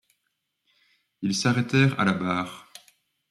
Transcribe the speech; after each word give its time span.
Ils 1.21 1.35
s’arrêtèrent 1.35 1.99
à 1.99 2.05
la 2.05 2.13
barre. 2.13 2.73